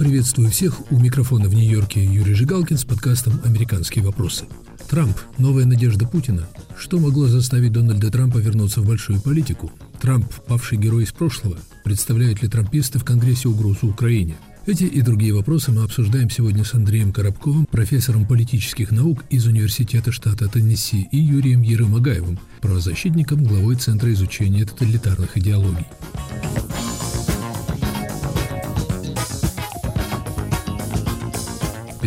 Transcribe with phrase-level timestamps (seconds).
[0.00, 0.90] Приветствую всех.
[0.90, 4.46] У микрофона в Нью-Йорке Юрий Жигалкин с подкастом «Американские вопросы».
[4.88, 6.48] Трамп– новая надежда Путина.
[6.74, 9.70] Что могло заставить Дональда Трампа вернуться в большую политику?
[10.00, 11.58] Трамп– павший герой из прошлого.
[11.84, 14.38] Представляют ли трамписты в Конгрессе угрозу Украине?
[14.64, 20.12] Эти и другие вопросы мы обсуждаем сегодня с Андреем Коробковым, профессором политических наук из Университета
[20.12, 25.84] штата Теннесси, и Юрием Ерымагаевым, правозащитником, главой Центра изучения тоталитарных идеологий.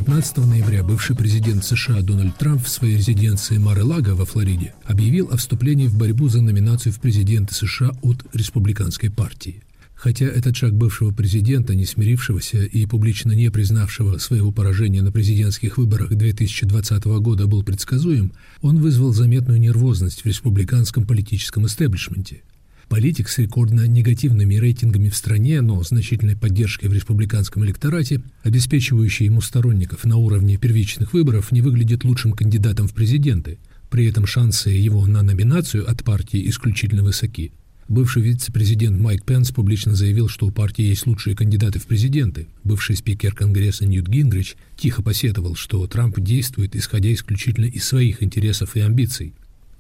[0.06, 5.38] 15 ноября бывший президент США Дональд Трамп в своей резиденции Мар-э-Лаго во Флориде объявил о
[5.38, 9.64] вступлении в борьбу за номинацию в президенты США от республиканской партии.
[9.96, 15.78] Хотя этот шаг бывшего президента, не смирившегося и публично не признавшего своего поражения на президентских
[15.78, 22.42] выборах 2020 года был предсказуем, он вызвал заметную нервозность в республиканском политическом истеблишменте–
[22.90, 29.42] Политик с рекордно негативными рейтингами в стране, но значительной поддержкой в республиканском электорате, обеспечивающий ему
[29.42, 33.58] сторонников на уровне первичных выборов, не выглядит лучшим кандидатом в президенты.
[33.90, 37.52] При этом шансы его на номинацию от партии исключительно высоки.
[37.90, 42.48] Бывший вице-президент Майк Пенс публично заявил, что у партии есть лучшие кандидаты в президенты.
[42.64, 48.76] Бывший спикер Конгресса Ньют Гингрич тихо посетовал, что Трамп действует, исходя исключительно из своих интересов
[48.76, 49.34] и амбиций.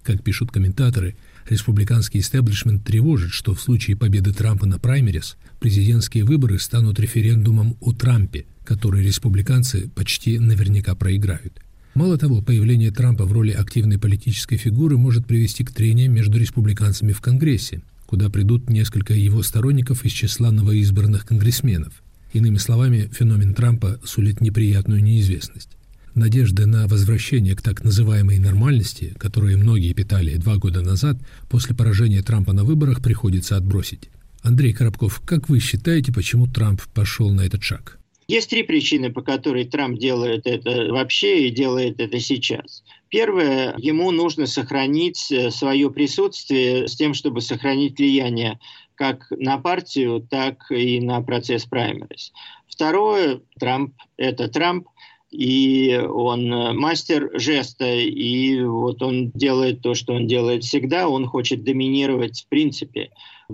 [0.03, 1.15] Как пишут комментаторы,
[1.49, 7.93] Республиканский истеблишмент тревожит, что в случае победы Трампа на праймерис президентские выборы станут референдумом о
[7.93, 11.59] Трампе, который республиканцы почти наверняка проиграют.
[11.95, 17.11] Мало того, появление Трампа в роли активной политической фигуры может привести к трениям между республиканцами
[17.11, 21.93] в Конгрессе, куда придут несколько его сторонников из числа новоизбранных конгрессменов.
[22.31, 25.69] Иными словами, феномен Трампа сулит неприятную неизвестность.
[26.15, 31.17] Надежды на возвращение к так называемой нормальности, которые многие питали два года назад,
[31.49, 34.09] после поражения Трампа на выборах приходится отбросить.
[34.43, 37.97] Андрей Коробков, как вы считаете, почему Трамп пошел на этот шаг?
[38.27, 42.83] Есть три причины, по которой Трамп делает это вообще и делает это сейчас.
[43.09, 48.59] Первое, ему нужно сохранить э, свое присутствие с тем, чтобы сохранить влияние
[48.95, 52.31] как на партию, так и на процесс праймерис.
[52.67, 54.87] Второе, Трамп– это Трамп,
[55.33, 61.25] и он э, мастер жеста, и вот он делает то, что он делает всегда, он
[61.25, 63.09] хочет доминировать в принципе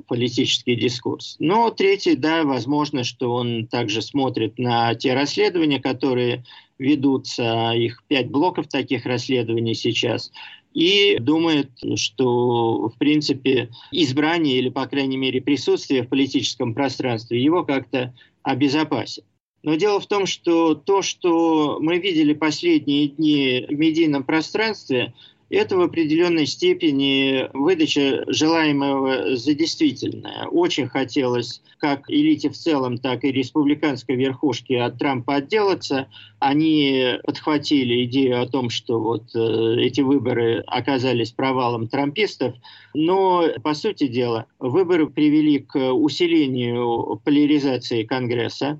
[0.08, 1.38] политический дискурс.
[1.40, 6.44] Но третий, да, возможно, что он также смотрит на те расследования, которые
[6.78, 10.32] ведутся, их пять блоков таких расследований сейчас,
[10.74, 17.64] и думает, что, в принципе, избрание или, по крайней мере, присутствие в политическом пространстве его
[17.64, 18.14] как-то
[18.44, 19.24] обезопасит.
[19.64, 25.14] Но дело в том, что то, что мы видели последние дни в медийном пространстве,
[25.50, 30.46] это в определенной степени выдача желаемого за действительное.
[30.46, 36.08] Очень хотелось как элите в целом, так и республиканской верхушке от Трампа отделаться.
[36.38, 42.54] Они подхватили идею о том, что вот э, эти выборы оказались провалом трампистов.
[42.94, 48.80] Но, по сути дела, выборы привели к усилению поляризации Конгресса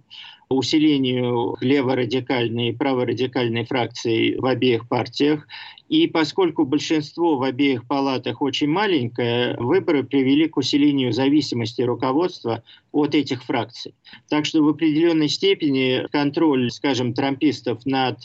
[0.50, 5.48] усилению леворадикальной и праворадикальной фракции в обеих партиях.
[5.90, 13.14] И поскольку большинство в обеих палатах очень маленькое, выборы привели к усилению зависимости руководства от
[13.14, 13.94] этих фракций.
[14.28, 18.18] Так что в определенной степени контроль, скажем, трампистов над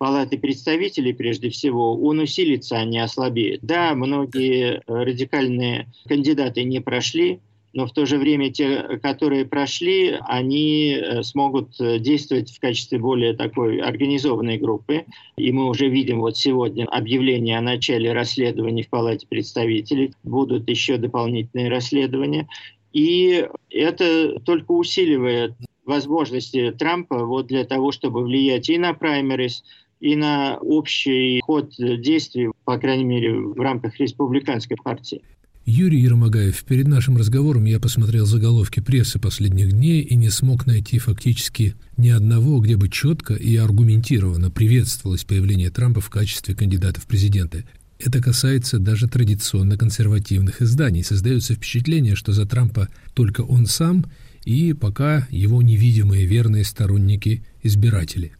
[0.00, 3.60] Палаты представителей, прежде всего, он усилится, а не ослабеет.
[3.60, 7.40] Да, многие радикальные кандидаты не прошли,
[7.72, 12.98] но в то же время те, которые прошли, они э, смогут э, действовать в качестве
[12.98, 15.04] более такой организованной группы.
[15.36, 20.12] И мы уже видим вот сегодня объявление о начале расследований в Палате представителей.
[20.24, 22.48] Будут еще дополнительные расследования.
[22.92, 25.54] И это только усиливает
[25.84, 29.62] возможности Трампа вот для того, чтобы влиять и на праймерис,
[30.00, 35.22] и на общий ход действий, по крайней мере, в рамках республиканской партии.
[35.66, 40.98] Юрий Ермогаев, перед нашим разговором я посмотрел заголовки прессы последних дней и не смог найти
[40.98, 47.06] фактически ни одного, где бы четко и аргументированно приветствовалось появление Трампа в качестве кандидата в
[47.06, 47.66] президенты.
[47.98, 51.04] Это касается даже традиционно консервативных изданий.
[51.04, 54.06] Создается впечатление, что за Трампа только он сам
[54.46, 58.32] и пока его невидимые верные сторонники-избиратели.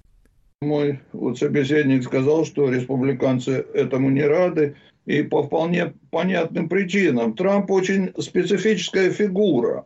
[0.63, 4.77] Мой вот собеседник сказал, что республиканцы этому не рады,
[5.11, 7.35] и по вполне понятным причинам.
[7.35, 9.85] Трамп очень специфическая фигура.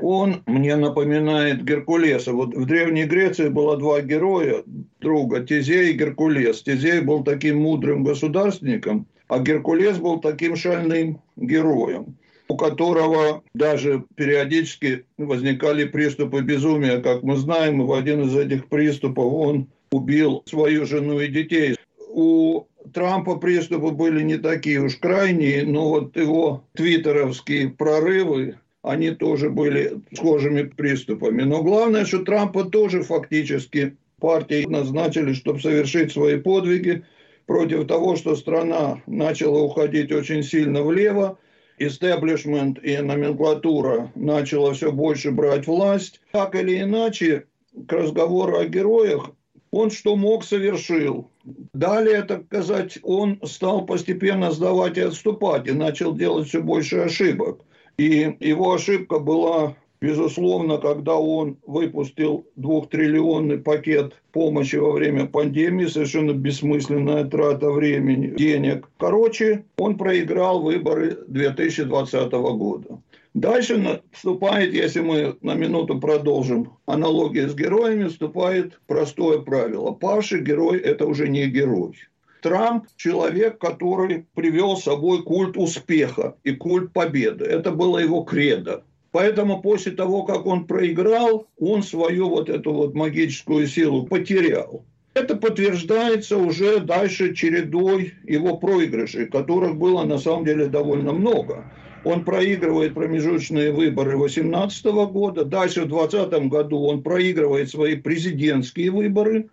[0.00, 2.32] Он мне напоминает Геркулеса.
[2.32, 4.62] Вот в Древней Греции было два героя,
[5.00, 6.62] друга, Тезей и Геркулес.
[6.62, 12.16] Тезей был таким мудрым государственником, а Геркулес был таким шальным героем.
[12.48, 17.00] у которого даже периодически возникали приступы безумия.
[17.00, 21.76] Как мы знаем, в один из этих приступов он убил свою жену и детей.
[22.10, 29.50] У Трампа приступы были не такие уж крайние, но вот его твиттеровские прорывы, они тоже
[29.50, 31.42] были схожими приступами.
[31.42, 37.04] Но главное, что Трампа тоже фактически партии назначили, чтобы совершить свои подвиги
[37.46, 41.38] против того, что страна начала уходить очень сильно влево,
[41.78, 46.20] истеблишмент и номенклатура начала все больше брать власть.
[46.32, 47.46] Так или иначе,
[47.86, 49.30] к разговору о героях,
[49.70, 51.31] он что мог, совершил.
[51.72, 57.60] Далее, так сказать, он стал постепенно сдавать и отступать, и начал делать все больше ошибок.
[57.98, 66.32] И его ошибка была Безусловно, когда он выпустил двухтриллионный пакет помощи во время пандемии, совершенно
[66.32, 68.90] бессмысленная трата времени, денег.
[68.98, 72.98] Короче, он проиграл выборы 2020 года.
[73.34, 79.92] Дальше наступает, если мы на минуту продолжим аналогию с героями, вступает простое правило.
[79.92, 81.94] Павший герой– это уже не герой.
[82.42, 87.46] Трамп– человек, который привел с собой культ успеха и культ победы.
[87.46, 88.84] Это было его кредо.
[89.12, 94.84] Поэтому после того, как он проиграл, он свою вот эту вот магическую силу потерял.
[95.14, 101.70] Это подтверждается уже дальше чередой его проигрышей, которых было на самом деле довольно много.
[102.04, 109.48] Он проигрывает промежуточные выборы 2018 года, дальше в 2020 году он проигрывает свои президентские выборы.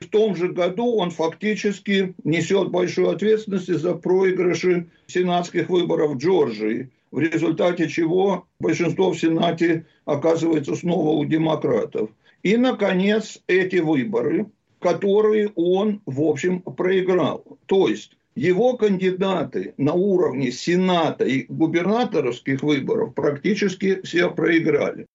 [0.00, 6.90] В том же году он фактически несет большую ответственность за проигрыши сенатских выборов в Джорджии
[7.14, 12.10] в результате чего большинство в Сенате оказывается снова у демократов.
[12.42, 14.46] И, наконец, эти выборы,
[14.80, 17.44] которые он, в общем, проиграл.
[17.66, 25.06] То есть его кандидаты на уровне Сената и губернаторских выборов практически все проиграли.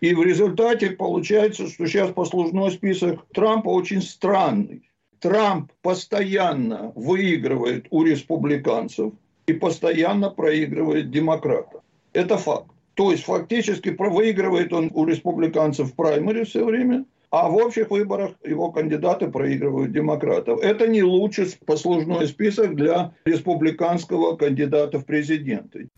[0.00, 4.88] И в результате получается, что сейчас послужной список Трампа очень странный.
[5.18, 9.12] Трамп постоянно выигрывает у республиканцев–
[9.48, 11.80] и постоянно проигрывает демократам.
[12.12, 12.70] Это факт.
[12.94, 18.32] То есть фактически выигрывает он у республиканцев в праймере все время, а в общих выборах
[18.44, 20.60] его кандидаты проигрывают демократов.
[20.62, 25.88] Это не лучший послужной список для республиканского кандидата в президенты.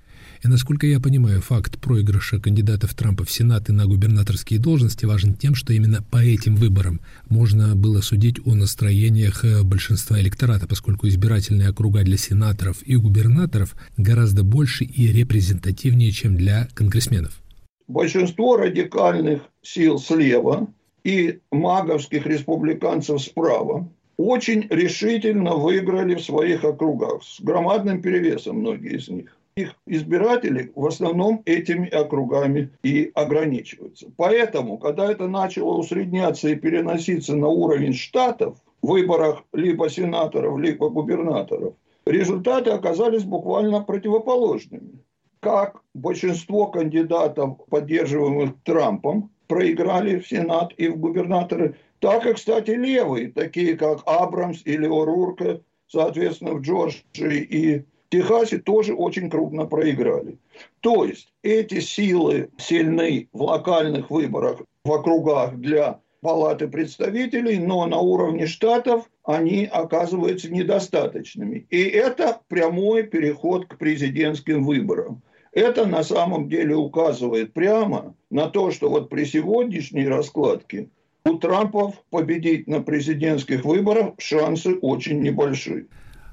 [0.43, 5.35] И насколько я понимаю, факт проигрыша кандидатов Трампа в Сенат и на губернаторские должности важен
[5.35, 11.09] тем, что именно по этим выборам можно было судить о настроениях э, большинства электората, поскольку
[11.09, 17.43] избирательные округа для сенаторов и губернаторов гораздо больше и репрезентативнее, чем для конгрессменов.
[17.87, 20.69] Большинство радикальных сил слева
[21.05, 29.09] и маговских республиканцев справа очень решительно выиграли в своих округах с громадным перевесом многие из
[29.09, 34.11] них их избиратели в основном этими округами и ограничиваются.
[34.17, 40.89] Поэтому, когда это начало усредняться и переноситься на уровень штатов, в выборах либо сенаторов, либо
[40.89, 41.75] губернаторов,
[42.07, 45.05] результаты оказались буквально противоположными.
[45.41, 53.33] Как большинство кандидатов, поддерживаемых Трампом, проиграли в Сенат и в губернаторы, так и, кстати, левые,
[53.33, 60.39] такие как Абрамс или О'Рурка, соответственно, в Джорджии и Техасе тоже очень крупно проиграли.
[60.81, 67.99] То есть эти силы сильны в локальных выборах в округах для Палаты представителей, но на
[67.99, 71.67] уровне штатов они оказываются недостаточными.
[71.71, 75.23] И это прямой переход к президентским выборам.
[75.53, 80.89] Это на самом деле указывает прямо на то, что вот при сегодняшней раскладке
[81.25, 85.87] у Трампов победить на президентских выборах шансы очень небольшие.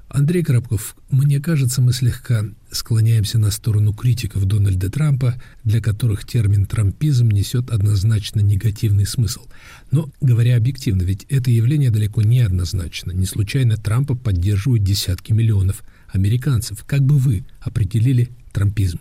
[0.08, 5.34] Андрей Коробков, мне кажется, мы слегка склоняемся на сторону критиков Дональда Трампа,
[5.64, 9.42] для которых термин «трампизм» несет однозначно негативный смысл.
[9.90, 13.12] Но, говоря объективно, ведь это явление далеко не однозначно.
[13.12, 16.84] Не случайно Трампа поддерживают десятки миллионов американцев.
[16.86, 19.00] Как бы вы определили трампизм?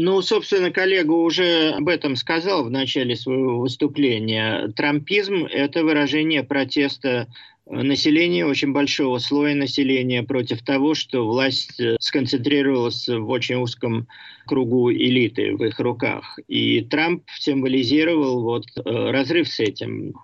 [0.00, 4.68] Ну, собственно, коллега уже об этом сказал в начале своего выступления.
[4.76, 7.26] Трампизм– это выражение протеста
[7.66, 14.06] населения, очень большого слоя населения против того, что власть э, сконцентрировалась в очень узком
[14.46, 16.38] кругу элиты в их руках.
[16.46, 20.14] И Трамп символизировал вот э, разрыв с этим.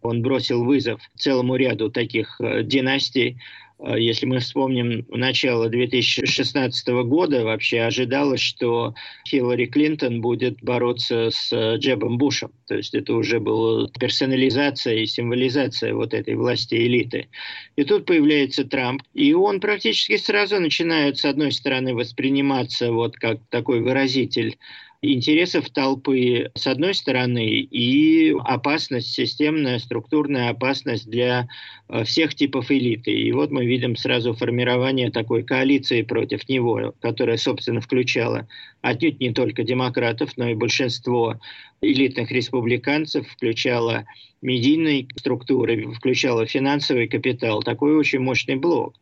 [0.00, 7.44] Он бросил вызов целому ряду таких э, династий, Э, если мы вспомним начало 2016 года,
[7.44, 8.94] вообще ожидалось, что
[9.26, 12.50] Хиллари Клинтон будет бороться с э, Джебом Бушем.
[12.66, 17.28] То есть это уже была персонализация и символизация вот этой власти элиты.
[17.76, 23.38] И тут появляется Трамп, и он практически сразу начинает, с одной стороны, восприниматься вот как
[23.48, 24.58] такой выразитель
[25.02, 31.48] интересов толпы, с одной стороны, и опасность, системная, структурная опасность для
[31.88, 33.12] э, всех типов элиты.
[33.12, 38.48] И вот мы видим сразу формирование такой коалиции против него, которая, собственно, включала
[38.82, 41.36] отнюдь не только демократов, но и большинство
[41.80, 44.04] элитных республиканцев, включала
[44.40, 48.94] медийные структуры, включала финансовый капитал, такой очень мощный блок.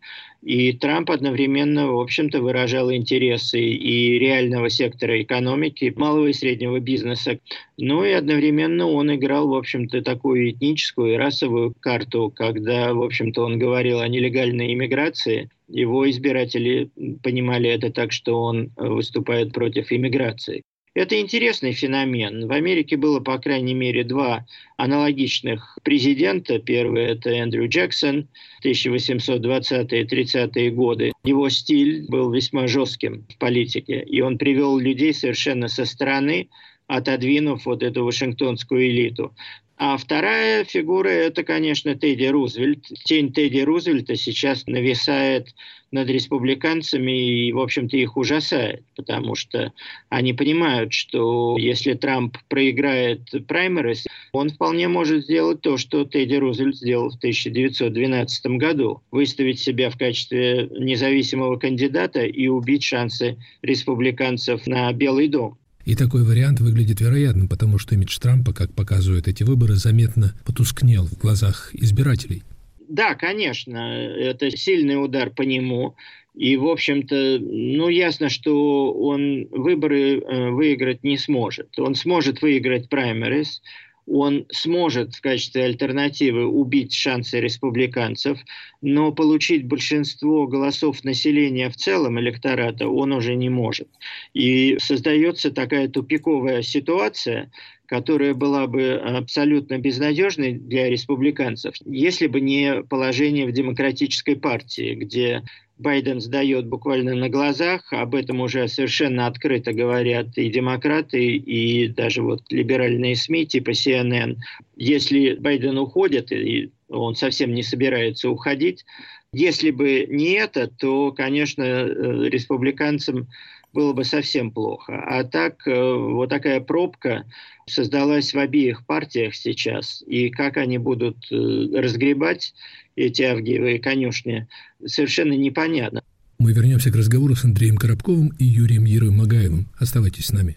[0.42, 7.38] И Трамп одновременно, в общем-то, выражал интересы и реального сектора экономики, малого и среднего бизнеса,
[7.76, 13.42] ну и одновременно он играл, в общем-то, такую этническую и расовую карту, когда, в общем-то,
[13.45, 16.90] он говорил о нелегальной иммиграции, его избиратели
[17.23, 20.62] понимали это так, что он выступает против иммиграции.
[20.96, 22.49] Это интересный феномен.
[22.49, 24.46] В Америке было, по крайней мере, два
[24.78, 26.58] аналогичных президента.
[26.58, 28.28] Первый– это Эндрю Джексон,
[28.64, 31.12] 1820-30-е годы.
[31.23, 36.49] Его стиль был весьма жестким в политике, и он привел людей совершенно со стороны,
[36.87, 39.35] отодвинув вот эту вашингтонскую элиту.
[39.78, 42.87] А вторая фигура– это, конечно, Тедди Рузвельт.
[43.04, 45.54] Тень Тедди Рузвельта сейчас нависает
[45.90, 49.73] над республиканцами и, в общем-то, их ужасает, потому что
[50.09, 56.76] они понимают, что если Трамп проиграет праймерис, он вполне может сделать то, что Тедди Рузвельт
[56.76, 59.02] сделал в 1912 году.
[59.11, 65.59] Выставить себя в качестве независимого кандидата и убить шансы республиканцев на Белый дом.
[65.87, 71.07] И такой вариант выглядит вероятным, потому что имидж Трампа, как показывают эти выборы, заметно потускнел
[71.07, 72.43] в глазах избирателей.
[72.88, 75.95] Да, конечно, это сильный удар по нему.
[76.35, 81.78] И, в общем-то, ну, ясно, что он выборы э, выиграть не сможет.
[81.78, 83.62] Он сможет выиграть праймерис,
[84.07, 88.39] он сможет в качестве альтернативы убить шансы республиканцев,
[88.81, 93.89] но получить большинство голосов населения в целом электората он уже не может.
[94.33, 97.51] И создается такая тупиковая ситуация,
[97.87, 105.43] которая была бы абсолютно безнадежной для республиканцев, если бы не положение в демократической партии, где
[105.78, 112.23] Байден сдает буквально на глазах, об этом уже совершенно открыто говорят и демократы, и даже
[112.23, 114.37] вот либеральные СМИ типа CNN.
[114.76, 118.85] Если Байден уходит, и он совсем не собирается уходить,
[119.33, 123.28] если бы не это, то, конечно, э, республиканцам
[123.76, 125.04] было бы совсем плохо.
[125.06, 127.25] А так, э, вот такая пробка
[127.66, 130.02] создалась в обеих партиях сейчас.
[130.06, 132.54] И как они будут э, разгребать
[132.97, 134.49] эти Авгиевые конюшни,
[134.85, 136.02] совершенно непонятно.
[136.38, 139.68] Мы вернемся к разговору с Андреем Коробковым и Юрием Ерой-Магаевым.
[139.78, 140.56] Оставайтесь с нами.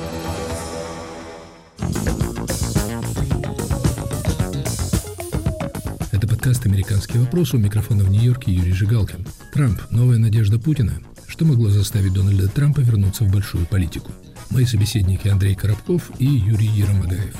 [6.51, 9.25] Подкаст «Американский вопрос» у микрофона в Нью-Йорке Юрий Жигалкин.
[9.53, 10.99] Трамп– новая надежда Путина.
[11.25, 14.11] Что могло заставить Дональда Трампа вернуться в большую политику?
[14.49, 17.33] Мои собеседники Андрей Коробков и Юрий Еромагаев.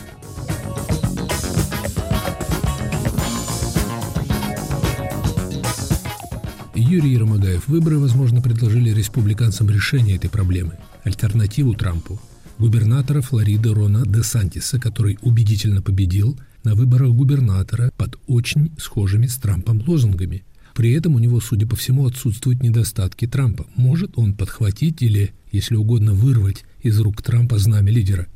[6.74, 7.68] Юрий Ромагаев.
[7.68, 12.18] Выборы, возможно, предложили республиканцам решение этой проблемы, альтернативу Трампу.
[12.60, 19.38] Губернатора Флориды Рона де Сантиса, который убедительно победил на выборах губернатора под очень схожими с
[19.38, 20.44] Трампом лозунгами.
[20.74, 23.66] При этом у него, судя по всему, отсутствуют недостатки Трампа.
[23.76, 28.28] Может он подхватить или, если угодно, вырвать из рук Трампа знамя лидера?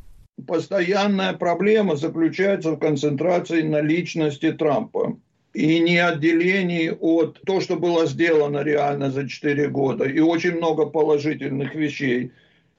[0.45, 5.17] Постоянная проблема заключается в концентрации на личности Трампа
[5.53, 10.85] и не отделении от того, что было сделано реально за 4 года, и очень много
[10.85, 12.31] положительных вещей.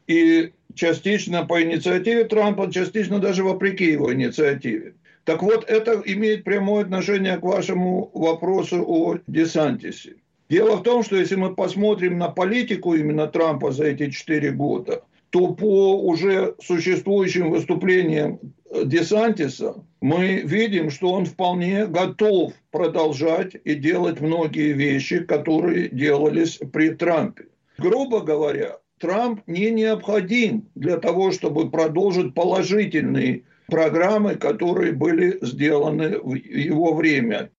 [0.06, 4.92] И частично по инициативе Трампа, частично даже вопреки его инициативе.
[5.26, 10.14] Так вот, это имеет прямое отношение к вашему вопросу о Десантисе.
[10.48, 15.02] Дело в том, что если мы посмотрим на политику именно Трампа за эти четыре года,
[15.30, 18.38] то по уже существующим выступлениям
[18.84, 26.90] Десантиса мы видим, что он вполне готов продолжать и делать многие вещи, которые делались при
[26.90, 27.46] Трампе.
[27.78, 36.34] Грубо говоря, Трамп не необходим для того, чтобы продолжить положительные программы, которые были сделаны в
[36.34, 37.50] его время.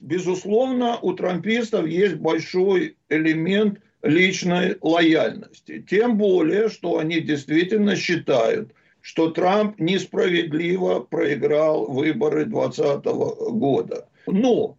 [0.00, 5.84] Безусловно, у трампистов есть большой элемент личной лояльности.
[5.88, 13.04] Тем более, что они действительно считают, что Трамп несправедливо проиграл выборы 2020
[13.52, 14.08] года.
[14.26, 14.76] Но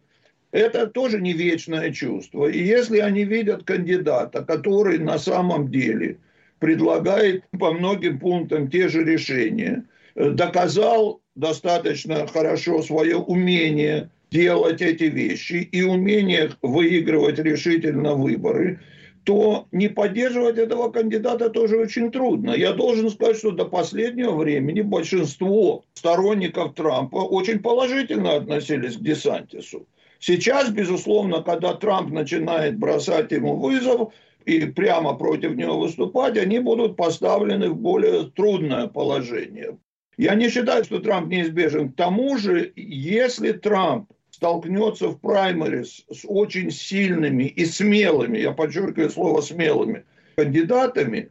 [0.52, 2.48] это тоже не вечное чувство.
[2.48, 6.18] И если они видят кандидата, который на самом деле
[6.60, 9.84] предлагает по многим пунктам те же решения,
[10.16, 18.80] доказал достаточно хорошо свое умение делать эти вещи и умение выигрывать решительно выборы,
[19.24, 22.52] то не поддерживать этого кандидата тоже очень трудно.
[22.52, 29.88] Я должен сказать, что до последнего времени большинство сторонников Трампа очень положительно относились к Десантису.
[30.20, 34.14] Сейчас, безусловно, когда Трамп начинает бросать ему вызов
[34.46, 39.78] и прямо против него выступать, они будут поставлены в более трудное положение.
[40.18, 41.92] Я не считаю, что Трамп неизбежен.
[41.92, 49.10] К тому же, если Трамп столкнется в праймерис с очень сильными и смелыми, я подчеркиваю
[49.10, 50.04] слово смелыми,
[50.36, 51.30] кандидатами,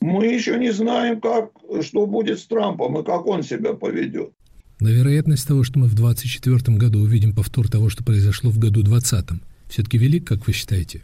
[0.00, 1.50] мы еще не знаем, как,
[1.82, 4.30] что будет с Трампом и как он себя поведет.
[4.78, 8.82] Но вероятность того, что мы в 2024 году увидим повтор того, что произошло в году
[8.82, 11.02] 2020, все-таки велик, как вы считаете?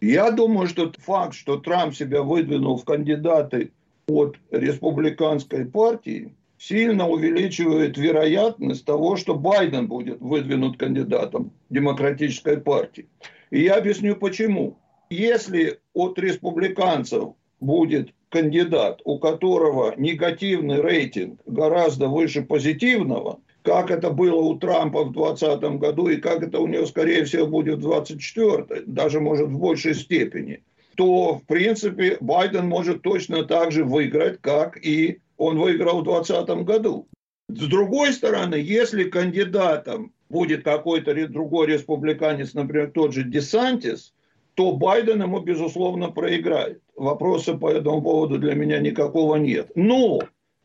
[0.00, 3.70] Я думаю, что факт, что Трамп себя выдвинул в кандидаты
[4.06, 6.32] от республиканской партии,
[6.68, 13.08] сильно увеличивает вероятность того, что Байден будет выдвинут кандидатом демократической партии.
[13.50, 14.78] И я объясню почему.
[15.10, 24.40] Если от республиканцев будет кандидат, у которого негативный рейтинг гораздо выше позитивного, как это было
[24.40, 28.84] у Трампа в 2020 году и как это у него, скорее всего, будет в 2024,
[28.86, 30.62] даже, может, в большей степени,
[30.96, 36.64] то, в принципе, Байден может точно так же выиграть, как и он выиграл в 2020
[36.64, 37.08] году.
[37.48, 44.14] С другой стороны, если кандидатом будет какой-то другой республиканец, например, тот же Десантис,
[44.54, 46.80] то Байден ему, безусловно, проиграет.
[46.96, 49.70] Вопроса по этому поводу для меня никакого нет.
[49.74, 50.20] Но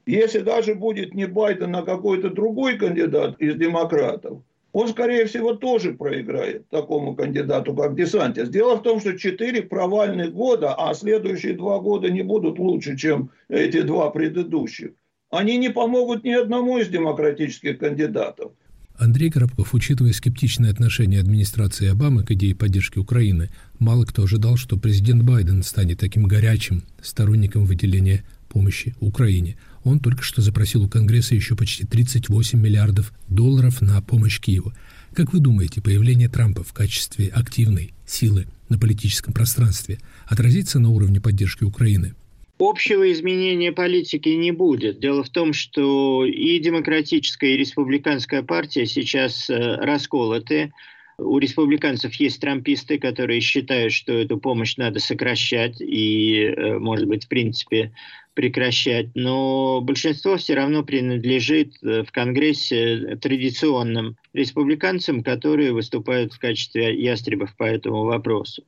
[0.05, 4.41] если даже будет не Байден, а какой-то другой кандидат из демократов,
[4.73, 8.49] он, скорее всего, тоже проиграет такому кандидату, как Десантис.
[8.49, 13.31] Дело в том, что четыре провальных года, а следующие два года не будут лучше, чем
[13.49, 14.91] эти два предыдущих,
[15.29, 18.51] они не помогут ни одному из демократических кандидатов.
[18.97, 24.75] Андрей Коробков, учитывая скептичное отношение администрации Обамы к идее поддержки Украины, мало кто ожидал, что
[24.75, 29.57] президент Байден станет таким горячим сторонником выделения помощи Украине.
[29.87, 34.73] Он только что запросил у Конгресса еще почти 38 миллиардов долларов на помощь Киеву.
[35.13, 41.21] Как вы думаете, появление Трампа в качестве активной силы на политическом пространстве отразится на уровне
[41.21, 42.15] поддержки Украины?
[42.59, 44.99] Общего изменения политики не будет.
[44.99, 50.73] Дело в том, что и демократическая, и республиканская партия сейчас э, расколоты.
[51.19, 57.25] У республиканцев есть трамписты, которые считают, что эту помощь надо сокращать и, э, может быть,
[57.25, 57.93] в принципе,
[58.37, 66.93] прекращать, но большинство все равно принадлежит э, в Конгрессе традиционным республиканцам, которые выступают в качестве
[66.93, 68.63] ястребов по этому вопросу.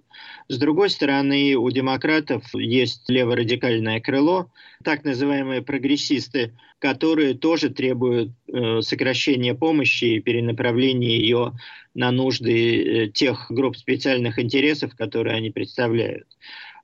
[0.48, 4.52] С другой стороны, у демократов есть леворадикальное крыло,
[4.84, 11.54] так называемые прогрессисты, которые тоже требуют э, сокращения помощи и перенаправления ее
[11.94, 16.26] на нужды э, тех групп специальных интересов, которые они представляют.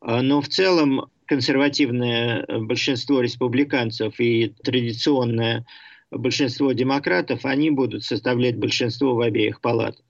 [0.02, 5.66] А, но в целом консервативное э, большинство республиканцев и традиционное
[6.12, 10.06] большинство демократов, они будут составлять большинство в обеих палатах.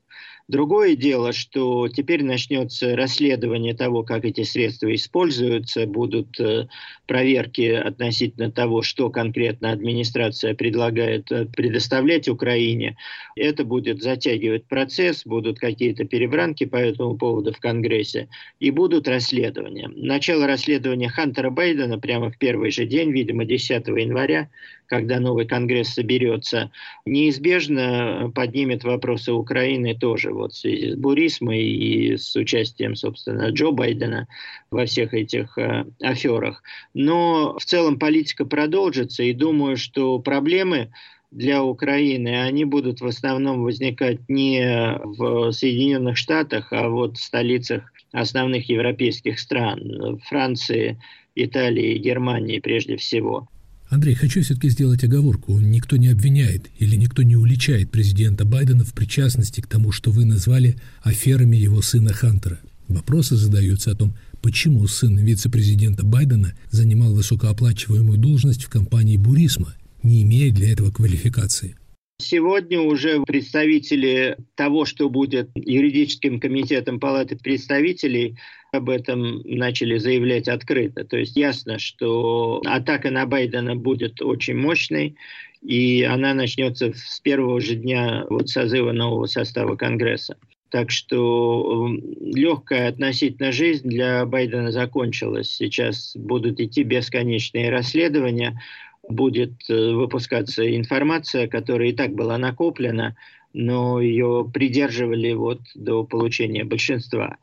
[0.47, 6.67] Другое дело, что теперь начнется расследование того, как эти средства используются, будут э,
[7.05, 12.97] проверки относительно того, что конкретно администрация предлагает э, предоставлять Украине.
[13.35, 18.27] Это будет затягивать процесс, будут какие-то перебранки по этому поводу в Конгрессе
[18.59, 19.89] и будут расследования.
[19.95, 24.49] Начало расследования Хантера Байдена прямо в первый же день, видимо, 10 января,
[24.87, 26.71] когда новый Конгресс соберется,
[27.05, 33.71] неизбежно поднимет вопросы Украины тоже вот в связи с бурисмой и с участием, собственно, Джо
[33.71, 34.27] Байдена
[34.71, 36.63] во всех этих э, аферах.
[36.95, 40.91] Но в целом политика продолжится, и думаю, что проблемы
[41.29, 47.91] для Украины, они будут в основном возникать не в Соединенных Штатах, а вот в столицах
[48.13, 50.97] основных европейских стран, Франции,
[51.35, 53.49] Италии, Германии прежде всего.
[53.89, 55.59] Андрей, хочу все-таки сделать оговорку.
[55.59, 60.23] Никто не обвиняет или никто не уличает президента Байдена в причастности к тому, что вы
[60.23, 62.59] назвали аферами его сына Хантера.
[62.87, 64.13] Вопросы задаются о том,
[64.45, 71.75] почему сын вице-президента Байдена занимал высокооплачиваемую должность в компании «Бурисма», не имея для этого квалификации.
[72.21, 78.37] Сегодня уже представители того, что будет юридическим комитетом Палаты представителей,
[78.71, 81.05] об этом начали заявлять открыто.
[81.05, 85.15] То есть ясно, что атака на Байдена будет очень мощной,
[85.63, 90.37] и она начнется с первого же дня вот созыва нового состава Конгресса.
[90.69, 95.49] Так что эм, легкая относительно жизнь для Байдена закончилась.
[95.49, 98.59] Сейчас будут идти бесконечные расследования,
[99.07, 103.15] будет э, выпускаться информация, которая и так была накоплена,
[103.53, 107.37] но ее придерживали вот до получения большинства.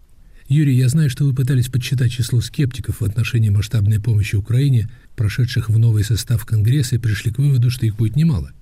[0.49, 5.71] Юрий, я знаю, что вы пытались подсчитать число скептиков в отношении масштабной помощи Украине, прошедших
[5.71, 8.53] в новый состав Конгресса, и пришли к выводу, что их будет немало.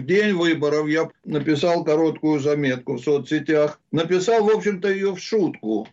[0.00, 3.78] В день выборов я написал короткую заметку в соцсетях.
[3.92, 5.86] Написал, в общем-то, ее в шутку.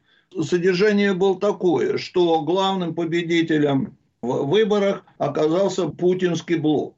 [0.44, 6.96] Содержание было такое, что главным победителем в выборах оказался путинский блок.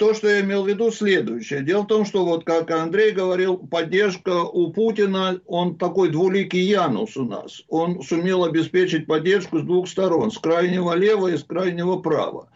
[0.00, 1.62] То, что я имел в виду, следующее.
[1.62, 7.16] Дело в том, что, вот как Андрей говорил, поддержка у Путина, он такой двуликий Янус
[7.16, 7.62] у нас.
[7.68, 12.48] Он сумел обеспечить поддержку с двух сторон, с крайнего лева и с крайнего права.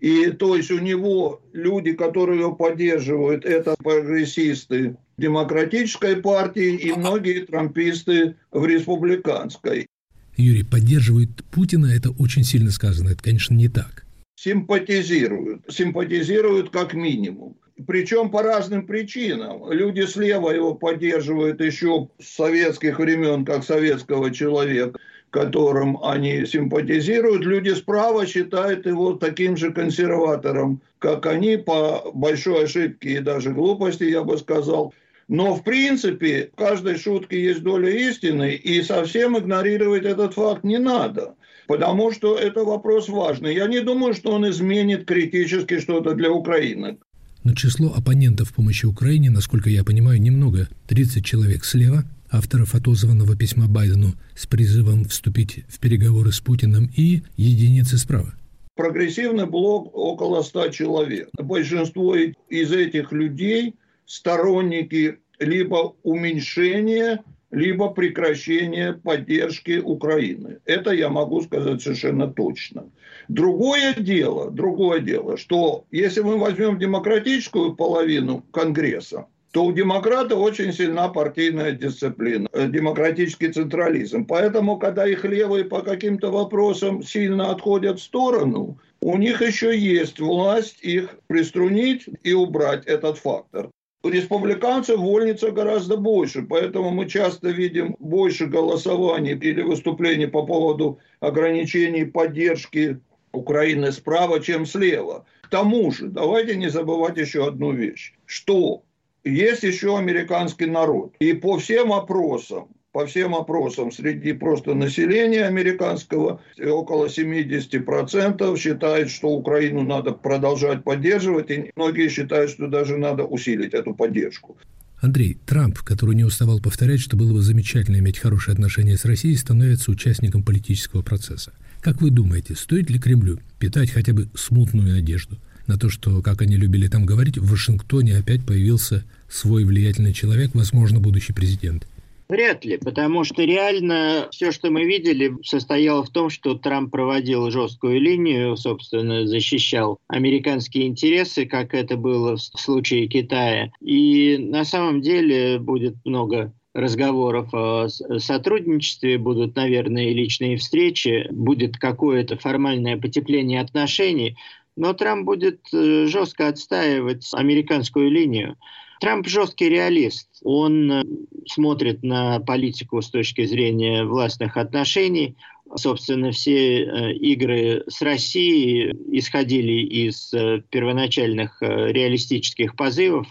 [0.00, 7.44] И то есть у него люди, которые его поддерживают, это прогрессисты демократической партии и многие
[7.44, 9.88] трамписты в республиканской.
[10.36, 14.04] Юрий, поддерживает Путина, это очень сильно сказано, это, конечно, не так.
[14.36, 17.56] Симпатизируют, симпатизируют как минимум.
[17.86, 19.70] Причем по разным причинам.
[19.72, 24.98] Люди слева его поддерживают еще с советских времен, как советского человека
[25.30, 33.16] которым они симпатизируют, люди справа считают его таким же консерватором, как они, по большой ошибке
[33.16, 34.94] и даже глупости, я бы сказал.
[35.28, 40.78] Но, в принципе, в каждой шутке есть доля истины, и совсем игнорировать этот факт не
[40.78, 41.34] надо,
[41.66, 43.54] потому что это вопрос важный.
[43.54, 46.98] Я не думаю, что он изменит критически что-то для Украины.
[47.44, 50.68] Но число оппонентов помощи Украине, насколько я понимаю, немного.
[50.88, 57.22] 30 человек слева, авторов отозванного письма Байдену с призывом вступить в переговоры с Путиным и
[57.36, 58.34] единицы справа.
[58.74, 61.28] Прогрессивный блок около 100 человек.
[61.36, 63.74] Большинство из этих людей
[64.06, 70.58] сторонники либо уменьшения, либо прекращения поддержки Украины.
[70.64, 72.90] Это я могу сказать совершенно точно.
[73.28, 79.26] Другое дело, другое дело, что если мы возьмем демократическую половину Конгресса,
[79.58, 84.24] то у демократа очень сильна партийная дисциплина, э, демократический централизм.
[84.24, 90.20] Поэтому, когда их левые по каким-то вопросам сильно отходят в сторону, у них еще есть
[90.20, 93.70] власть их приструнить и убрать этот фактор.
[94.04, 101.00] У республиканцев вольница гораздо больше, поэтому мы часто видим больше голосований или выступлений по поводу
[101.18, 103.00] ограничений поддержки
[103.32, 105.24] Украины справа, чем слева.
[105.42, 108.84] К тому же, давайте не забывать еще одну вещь, что
[109.24, 111.14] есть еще американский народ.
[111.18, 119.28] И по всем опросам, по всем опросам среди просто населения американского около 70% считают, что
[119.28, 124.56] Украину надо продолжать поддерживать, и многие считают, что даже надо усилить эту поддержку.
[125.00, 129.36] Андрей, Трамп, который не уставал повторять, что было бы замечательно иметь хорошие отношения с Россией,
[129.36, 131.52] становится участником политического процесса.
[131.80, 136.42] Как вы думаете, стоит ли Кремлю питать хотя бы смутную надежду на то, что, как
[136.42, 141.86] они любили там говорить, в Вашингтоне опять появился свой влиятельный человек, возможно, будущий президент?
[142.28, 147.50] Вряд ли, потому что реально все, что мы видели, состояло в том, что Трамп проводил
[147.50, 153.72] жесткую линию, собственно, защищал американские интересы, как это было в случае Китая.
[153.80, 161.78] И на самом деле будет много разговоров о сотрудничестве, будут, наверное, и личные встречи, будет
[161.78, 164.36] какое-то формальное потепление отношений,
[164.78, 168.56] но Трамп будет э, жестко отстаивать американскую линию.
[169.00, 170.28] Трамп жесткий реалист.
[170.44, 171.04] Он э,
[171.46, 175.36] смотрит на политику с точки зрения властных отношений.
[175.74, 180.32] Собственно, все э, игры с Россией исходили из
[180.70, 183.26] первоначальных реалистических позывов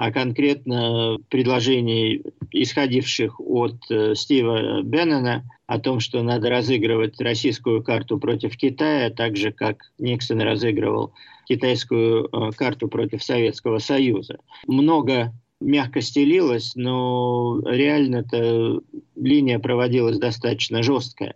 [0.00, 2.22] а конкретно предложений,
[2.52, 3.82] исходивших от
[4.14, 10.40] Стива Беннона, о том, что надо разыгрывать российскую карту против Китая, так же, как Никсон
[10.40, 11.12] разыгрывал
[11.46, 14.38] китайскую э, карту против Советского Союза.
[14.66, 18.80] Много мягко стелилось, но реально-то
[19.14, 21.34] линия проводилась достаточно жесткая.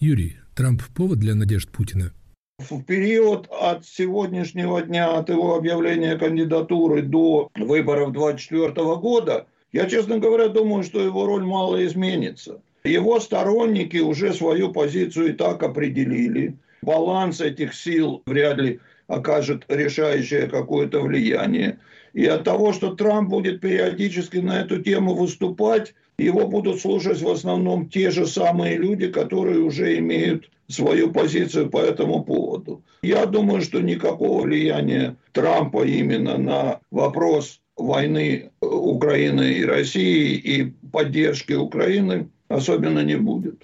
[0.00, 2.12] Юрий, Трамп повод для надежд Путина?
[2.58, 10.18] в период от сегодняшнего дня, от его объявления кандидатуры до выборов 2024 года, я, честно
[10.18, 12.60] говоря, думаю, что его роль мало изменится.
[12.84, 16.56] Его сторонники уже свою позицию и так определили.
[16.82, 21.78] Баланс этих сил вряд ли окажет решающее какое-то влияние.
[22.12, 27.30] И от того, что Трамп будет периодически на эту тему выступать, его будут слушать в
[27.30, 32.82] основном те же самые люди, которые уже имеют свою позицию по этому поводу.
[33.02, 41.54] Я думаю, что никакого влияния Трампа именно на вопрос войны Украины и России и поддержки
[41.54, 43.62] Украины особенно не будет.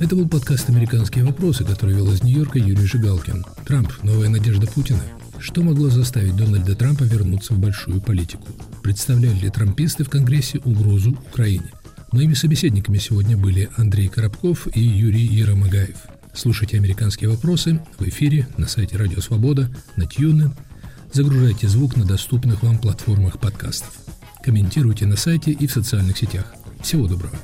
[0.00, 3.44] Это был подкаст «Американские вопросы», который вел из Нью-Йорка Юрий Жигалкин.
[3.64, 5.00] Трамп– новая надежда Путина.
[5.38, 8.48] Что могло заставить Дональда Трампа вернуться в большую политику?
[8.82, 11.70] Представляли ли трамписты в Конгрессе угрозу Украине?
[12.10, 15.96] Моими собеседниками сегодня были Андрей Коробков и Юрий Яромагаев.
[16.34, 20.50] Слушайте «Американские вопросы» в эфире на сайте Радио Свобода, на TuneIn.
[21.12, 23.92] Загружайте звук на доступных вам платформах подкастов.
[24.42, 26.46] Комментируйте на сайте и в социальных сетях.
[26.80, 27.36] Всего доброго.